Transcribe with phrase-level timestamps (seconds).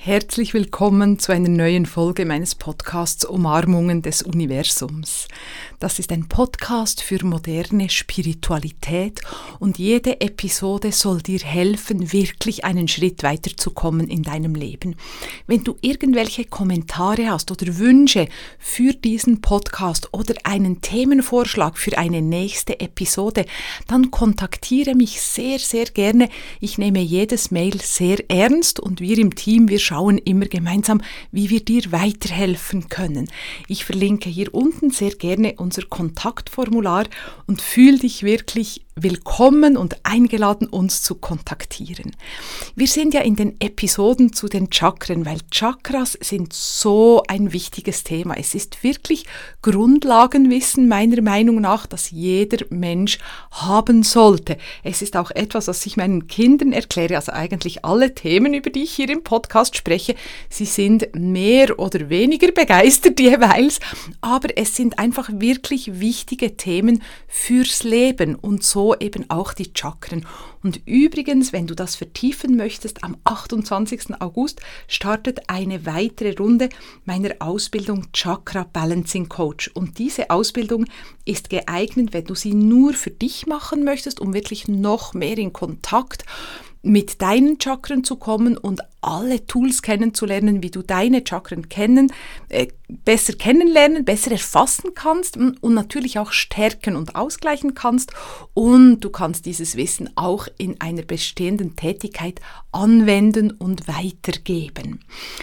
[0.00, 5.26] Herzlich willkommen zu einer neuen Folge meines Podcasts Umarmungen des Universums.
[5.80, 9.20] Das ist ein Podcast für moderne Spiritualität
[9.58, 14.94] und jede Episode soll dir helfen, wirklich einen Schritt weiterzukommen in deinem Leben.
[15.48, 18.28] Wenn du irgendwelche Kommentare hast oder Wünsche
[18.58, 23.46] für diesen Podcast oder einen Themenvorschlag für eine nächste Episode,
[23.88, 26.28] dann kontaktiere mich sehr, sehr gerne.
[26.60, 31.00] Ich nehme jedes Mail sehr ernst und wir im Team, wir schauen immer gemeinsam,
[31.32, 33.28] wie wir dir weiterhelfen können.
[33.66, 37.04] Ich verlinke hier unten sehr gerne unser Kontaktformular
[37.46, 42.16] und fühl dich wirklich willkommen und eingeladen, uns zu kontaktieren.
[42.74, 48.04] Wir sind ja in den Episoden zu den Chakren, weil Chakras sind so ein wichtiges
[48.04, 48.36] Thema.
[48.36, 49.26] Es ist wirklich
[49.62, 53.18] Grundlagenwissen meiner Meinung nach, das jeder Mensch
[53.50, 54.58] haben sollte.
[54.82, 58.82] Es ist auch etwas, was ich meinen Kindern erkläre, also eigentlich alle Themen, über die
[58.84, 60.14] ich hier im Podcast spreche,
[60.48, 63.80] sie sind mehr oder weniger begeistert jeweils,
[64.20, 70.26] aber es sind einfach wirklich wichtige Themen fürs Leben und so eben auch die Chakren.
[70.62, 74.20] Und übrigens, wenn du das vertiefen möchtest, am 28.
[74.20, 76.68] August startet eine weitere Runde
[77.04, 79.70] meiner Ausbildung Chakra Balancing Coach.
[79.74, 80.86] Und diese Ausbildung
[81.24, 85.52] ist geeignet, wenn du sie nur für dich machen möchtest, um wirklich noch mehr in
[85.52, 86.24] Kontakt
[86.82, 92.12] mit deinen Chakren zu kommen und alle Tools kennenzulernen, wie du deine Chakren kennen,
[92.48, 98.12] äh, besser kennenlernen, besser erfassen kannst und natürlich auch stärken und ausgleichen kannst.
[98.54, 102.40] Und du kannst dieses Wissen auch in einer bestehenden Tätigkeit
[102.72, 105.00] anwenden und weitergeben.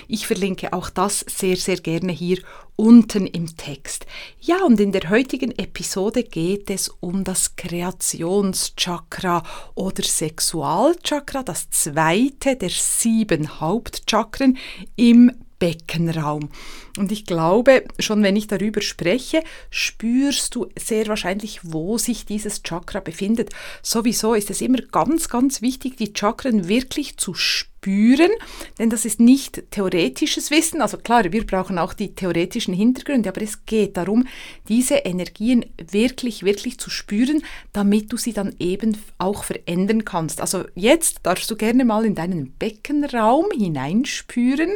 [0.07, 2.39] Ich verlinke auch das sehr, sehr gerne hier
[2.75, 4.05] unten im Text.
[4.41, 9.43] Ja, und in der heutigen Episode geht es um das Kreationschakra
[9.75, 14.57] oder Sexualchakra, das zweite der sieben Hauptchakren
[14.95, 16.49] im Beckenraum.
[16.97, 22.63] Und ich glaube, schon wenn ich darüber spreche, spürst du sehr wahrscheinlich, wo sich dieses
[22.63, 23.49] Chakra befindet.
[23.81, 27.75] Sowieso ist es immer ganz, ganz wichtig, die Chakren wirklich zu spüren
[28.79, 30.81] denn das ist nicht theoretisches Wissen.
[30.81, 34.27] Also klar, wir brauchen auch die theoretischen Hintergründe, aber es geht darum,
[34.67, 40.41] diese Energien wirklich, wirklich zu spüren, damit du sie dann eben auch verändern kannst.
[40.41, 44.71] Also jetzt darfst du gerne mal in deinen Beckenraum hineinspüren,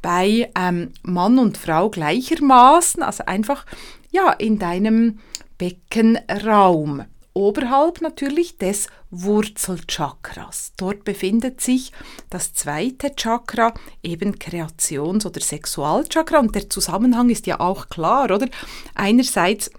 [0.00, 3.66] bei ähm, Mann und Frau gleichermaßen, also einfach
[4.10, 5.18] ja in deinem
[5.58, 7.04] Beckenraum
[7.36, 10.72] oberhalb natürlich des Wurzelchakras.
[10.78, 11.92] Dort befindet sich
[12.30, 16.38] das zweite Chakra, eben Kreations- oder Sexualchakra.
[16.38, 18.48] Und der Zusammenhang ist ja auch klar, oder?
[18.94, 19.70] Einerseits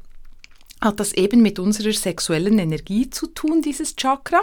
[0.79, 4.41] hat das eben mit unserer sexuellen Energie zu tun, dieses Chakra.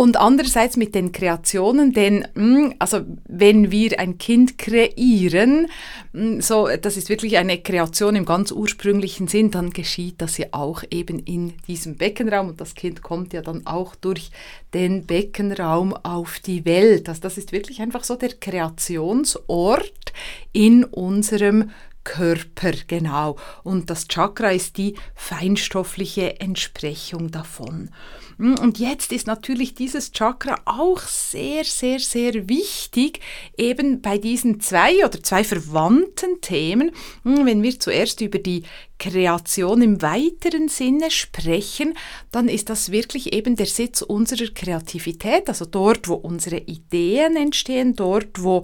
[0.00, 5.66] Und andererseits mit den Kreationen, denn hm, also wenn wir ein Kind kreieren,
[6.14, 10.46] hm, so das ist wirklich eine Kreation im ganz ursprünglichen Sinn, dann geschieht das ja
[10.52, 14.30] auch eben in diesem Beckenraum und das Kind kommt ja dann auch durch
[14.72, 17.06] den Beckenraum auf die Welt.
[17.06, 20.14] Also das ist wirklich einfach so der Kreationsort
[20.54, 21.72] in unserem
[22.04, 23.36] Körper, genau.
[23.62, 27.90] Und das Chakra ist die feinstoffliche Entsprechung davon.
[28.38, 33.20] Hm, und jetzt ist natürlich dieses Chakra auch sehr, sehr, sehr wichtig,
[33.58, 36.90] eben bei diesen zwei oder zwei verwandten Themen,
[37.22, 38.62] hm, wenn wir zuerst über die
[38.98, 41.94] Kreation im weiteren Sinne sprechen,
[42.30, 47.94] dann ist das wirklich eben der Sitz unserer Kreativität, also dort, wo unsere Ideen entstehen,
[47.94, 48.62] dort, wo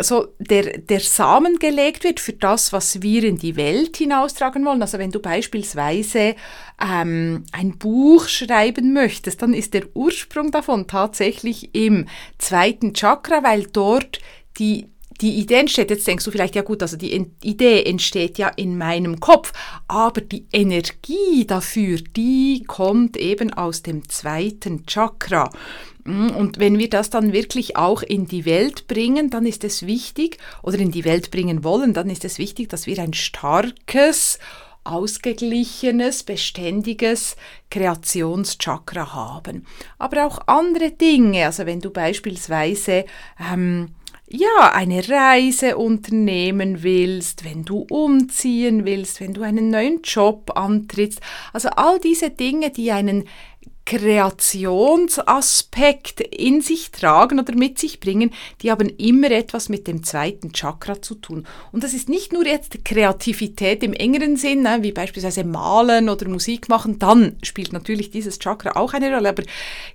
[0.00, 4.82] so der, der Samen gelegt wird für das, was wir in die Welt hinaustragen wollen.
[4.82, 6.36] Also wenn du beispielsweise
[6.80, 12.06] ähm, ein Buch schreiben möchtest, dann ist der Ursprung davon tatsächlich im
[12.38, 14.20] zweiten Chakra, weil dort
[14.58, 14.88] die
[15.20, 18.78] die Idee entsteht, jetzt denkst du vielleicht, ja gut, also die Idee entsteht ja in
[18.78, 19.52] meinem Kopf,
[19.88, 25.50] aber die Energie dafür, die kommt eben aus dem zweiten Chakra.
[26.04, 29.86] Mm, und wenn wir das dann wirklich auch in die Welt bringen, dann ist es
[29.86, 34.38] wichtig, oder in die Welt bringen wollen, dann ist es wichtig, dass wir ein starkes,
[34.84, 37.36] ausgeglichenes, beständiges
[37.70, 39.66] Kreationschakra haben.
[39.98, 43.04] Aber auch andere Dinge, also wenn du beispielsweise
[43.52, 43.90] ähm,
[44.30, 51.20] ja, eine Reise unternehmen willst, wenn du umziehen willst, wenn du einen neuen Job antrittst,
[51.52, 53.24] also all diese Dinge, die einen
[53.88, 60.52] Kreationsaspekt in sich tragen oder mit sich bringen, die haben immer etwas mit dem zweiten
[60.52, 61.46] Chakra zu tun.
[61.72, 66.28] Und das ist nicht nur jetzt Kreativität im engeren Sinn, ne, wie beispielsweise malen oder
[66.28, 69.44] Musik machen, dann spielt natürlich dieses Chakra auch eine Rolle, aber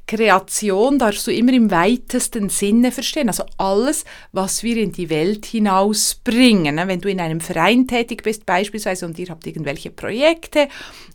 [0.07, 3.27] Kreation darfst du immer im weitesten Sinne verstehen.
[3.27, 6.73] Also alles, was wir in die Welt hinausbringen.
[6.73, 6.87] Ne?
[6.87, 10.67] Wenn du in einem Verein tätig bist beispielsweise und ihr habt irgendwelche Projekte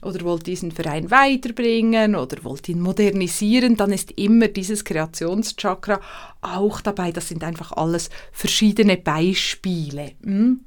[0.03, 6.01] oder wollt diesen Verein weiterbringen oder wollt ihn modernisieren, dann ist immer dieses Kreationschakra
[6.41, 7.13] auch dabei.
[7.13, 10.13] Das sind einfach alles verschiedene Beispiele.
[10.23, 10.61] Hm?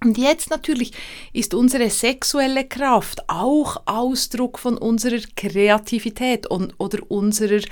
[0.00, 0.92] Und jetzt natürlich
[1.32, 7.62] ist unsere sexuelle Kraft auch Ausdruck von unserer Kreativität und, oder unserer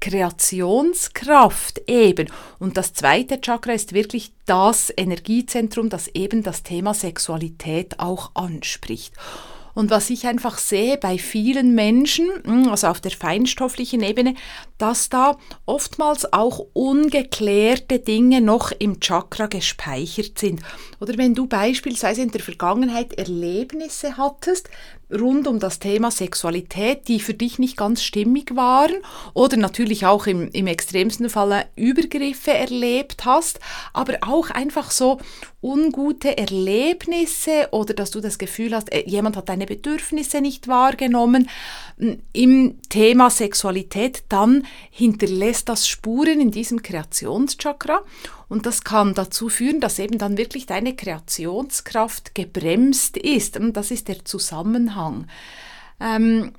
[0.00, 2.26] Kreationskraft eben.
[2.58, 9.14] Und das zweite Chakra ist wirklich das Energiezentrum, das eben das Thema Sexualität auch anspricht.
[9.76, 14.34] Und was ich einfach sehe bei vielen Menschen, hm, also auf der feinstofflichen Ebene,
[14.78, 15.36] dass da
[15.66, 20.62] oftmals auch ungeklärte Dinge noch im Chakra gespeichert sind.
[20.98, 24.70] Oder wenn du beispielsweise in der Vergangenheit Erlebnisse hattest,
[25.10, 28.94] rund um das Thema Sexualität, die für dich nicht ganz stimmig waren
[29.34, 33.60] oder natürlich auch im, im extremsten Falle Übergriffe erlebt hast,
[33.92, 35.18] aber auch einfach so
[35.62, 41.48] ungute Erlebnisse oder dass du das Gefühl hast, äh, jemand hat deine Bedürfnisse nicht wahrgenommen
[42.32, 48.02] im Thema Sexualität, dann hinterlässt das Spuren in diesem Kreationschakra
[48.48, 53.56] und das kann dazu führen, dass eben dann wirklich deine Kreationskraft gebremst ist.
[53.56, 54.95] Und das ist der Zusammenhang.
[56.00, 56.52] Ähm,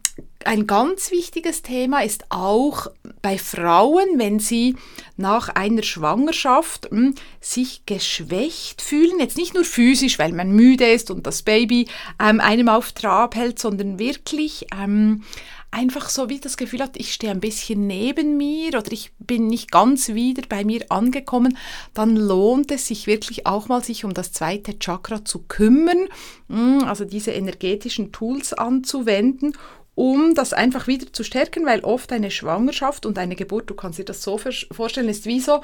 [0.47, 2.87] ein ganz wichtiges Thema ist auch
[3.21, 4.77] bei Frauen, wenn sie
[5.17, 10.85] nach einer Schwangerschaft mh, hm, sich geschwächt fühlen, jetzt nicht nur physisch, weil man müde
[10.85, 11.87] ist und das Baby
[12.23, 15.23] ähm, einem auf Trab hält, sondern wirklich ähm,
[15.69, 19.47] einfach so wie das Gefühl hat, ich stehe ein bisschen neben mir oder ich bin
[19.47, 21.57] nicht ganz wieder bei mir angekommen,
[21.93, 26.07] dann lohnt es sich wirklich auch mal, sich um das zweite Chakra zu kümmern,
[26.47, 29.53] hm, also diese energetischen Tools anzuwenden
[29.97, 33.97] um das einfach wieder zu stärken, weil oft eine Schwangerschaft und eine Geburt, du kannst
[33.97, 35.61] dir das so vorstellen, ist wie so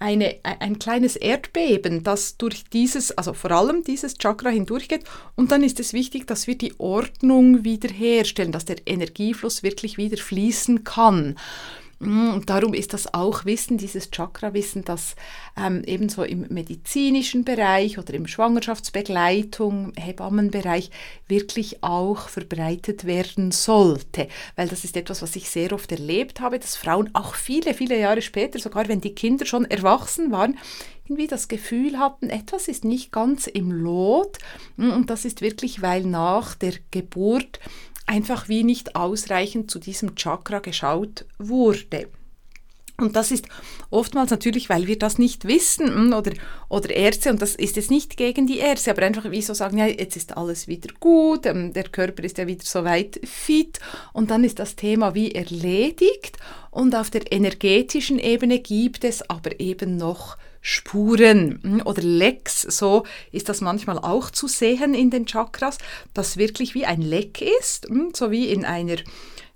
[0.00, 5.04] eine, ein kleines Erdbeben, das durch dieses, also vor allem dieses Chakra hindurchgeht.
[5.36, 10.16] Und dann ist es wichtig, dass wir die Ordnung wiederherstellen, dass der Energiefluss wirklich wieder
[10.16, 11.36] fließen kann.
[11.98, 15.16] Mm, und darum ist das auch Wissen, dieses Chakra-Wissen, das
[15.56, 20.90] ähm, ebenso im medizinischen Bereich oder im Schwangerschaftsbegleitung, Hebammenbereich
[21.26, 24.28] wirklich auch verbreitet werden sollte.
[24.56, 27.98] Weil das ist etwas, was ich sehr oft erlebt habe, dass Frauen auch viele, viele
[27.98, 30.58] Jahre später, sogar wenn die Kinder schon erwachsen waren,
[31.06, 34.38] irgendwie das Gefühl hatten, etwas ist nicht ganz im Lot.
[34.76, 37.60] Mm, und das ist wirklich, weil nach der Geburt
[38.06, 42.08] einfach wie nicht ausreichend zu diesem Chakra geschaut wurde.
[42.98, 43.46] Und das ist
[43.90, 46.32] oftmals natürlich, weil wir das nicht wissen hm, oder,
[46.68, 49.78] oder Ärzte, und das ist jetzt nicht gegen die Ärzte, aber einfach wie so sagen,
[49.78, 53.80] ja, jetzt ist alles wieder gut, ähm, der Körper ist ja wieder soweit fit.
[54.12, 56.38] Und dann ist das Thema wie erledigt.
[56.70, 63.04] Und auf der energetischen Ebene gibt es aber eben noch Spuren hm, oder Lecks, so
[63.30, 65.78] ist das manchmal auch zu sehen in den Chakras,
[66.12, 68.96] das wirklich wie ein Leck ist, hm, so wie in einer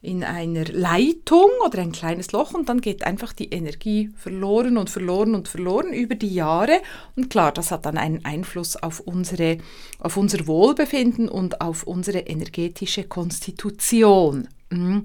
[0.03, 4.89] in einer Leitung oder ein kleines Loch und dann geht einfach die Energie verloren und
[4.89, 6.81] verloren und verloren über die Jahre.
[7.17, 9.59] Und klar, das hat dann einen Einfluss auf, unsere,
[9.99, 14.49] auf unser Wohlbefinden und auf unsere energetische Konstitution.
[14.71, 15.05] Mhm.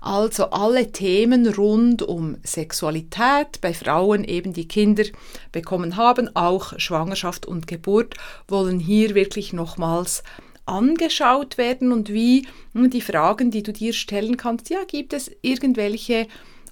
[0.00, 5.04] Also alle Themen rund um Sexualität, bei Frauen eben die Kinder
[5.52, 8.14] bekommen haben, auch Schwangerschaft und Geburt,
[8.46, 10.22] wollen hier wirklich nochmals
[10.66, 15.30] angeschaut werden und wie hm, die Fragen, die du dir stellen kannst, ja, gibt es
[15.42, 16.26] irgendwelche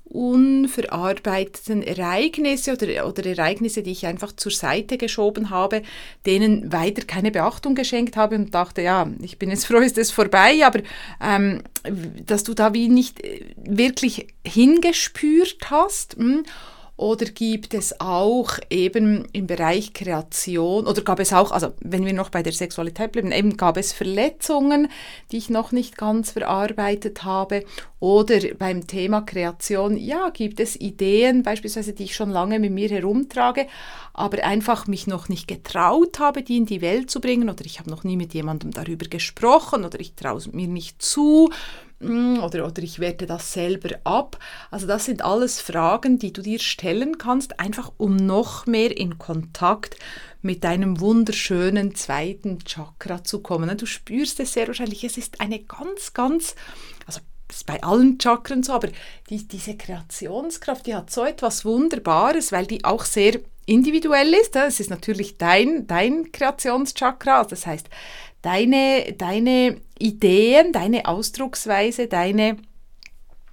[0.04, 5.82] unverarbeiteten Ereignisse oder, oder Ereignisse, die ich einfach zur Seite geschoben habe,
[6.26, 10.10] denen weiter keine Beachtung geschenkt habe und dachte, ja, ich bin jetzt froh, ist es
[10.10, 10.80] vorbei, aber
[11.20, 11.62] ähm,
[12.26, 16.18] dass du da wie nicht äh, wirklich hingespürt hast.
[16.18, 16.44] Mh, hm,
[16.96, 22.12] oder gibt es auch eben im Bereich Kreation, oder gab es auch, also wenn wir
[22.12, 24.88] noch bei der Sexualität bleiben, eben gab es Verletzungen,
[25.32, 27.64] die ich noch nicht ganz verarbeitet habe.
[27.98, 32.88] Oder beim Thema Kreation, ja, gibt es Ideen beispielsweise, die ich schon lange mit mir
[32.90, 33.66] herumtrage,
[34.12, 37.48] aber einfach mich noch nicht getraut habe, die in die Welt zu bringen.
[37.48, 41.02] Oder ich habe noch nie mit jemandem darüber gesprochen oder ich traue es mir nicht
[41.02, 41.50] zu
[42.00, 44.38] oder, oder ich werte das selber ab.
[44.70, 49.18] Also das sind alles Fragen, die du dir stellen kannst, einfach um noch mehr in
[49.18, 49.96] Kontakt
[50.42, 53.76] mit deinem wunderschönen zweiten Chakra zu kommen.
[53.78, 56.54] Du spürst es sehr wahrscheinlich, es ist eine ganz, ganz,
[57.06, 57.20] also
[57.50, 58.88] ist bei allen Chakren so, aber
[59.30, 64.56] die, diese Kreationskraft, die hat so etwas Wunderbares, weil die auch sehr individuell ist.
[64.56, 67.88] Es ist natürlich dein, dein Kreationschakra, also das heißt,
[68.44, 72.58] deine, deine Ideen, deine Ausdrucksweise, deine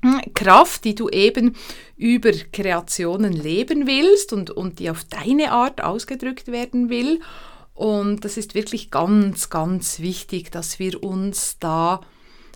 [0.02, 1.56] hm, Kraft, die du eben
[1.96, 7.22] über Kreationen leben willst und, und die auf deine Art ausgedrückt werden will.
[7.74, 12.02] Und das ist wirklich ganz, ganz wichtig, dass wir uns da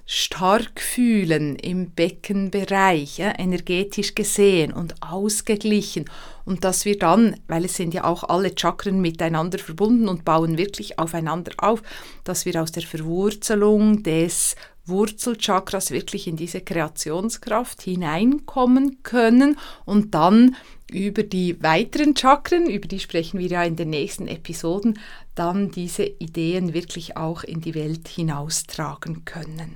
[0.05, 6.05] stark fühlen im Beckenbereich, ja, energetisch gesehen und ausgeglichen.
[6.45, 10.57] Und dass wir dann, weil es sind ja auch alle Chakren miteinander verbunden und bauen
[10.59, 11.81] wirklich aufeinander auf,
[12.23, 20.55] dass wir aus der Verwurzelung des Wurzelchakras wirklich in diese Kreationskraft hineinkommen können und dann
[20.91, 24.99] über die weiteren Chakren, über die sprechen wir ja in den nächsten Episoden,
[25.33, 29.75] dann diese Ideen wirklich auch in die Welt hinaustragen können.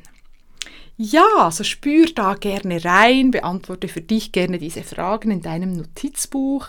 [1.01, 6.67] Ja, also spür da gerne rein, beantworte für dich gerne diese Fragen in deinem Notizbuch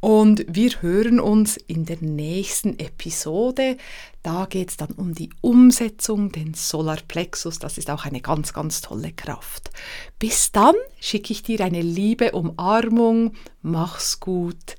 [0.00, 3.76] und wir hören uns in der nächsten Episode.
[4.24, 7.60] Da geht es dann um die Umsetzung, den Solarplexus.
[7.60, 9.70] Das ist auch eine ganz, ganz tolle Kraft.
[10.18, 13.34] Bis dann schicke ich dir eine liebe Umarmung.
[13.60, 14.74] Mach's gut.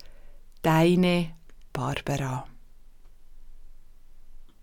[0.62, 1.30] Deine
[1.72, 2.44] Barbara.